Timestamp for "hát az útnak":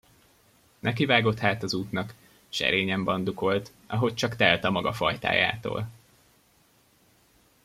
1.39-2.13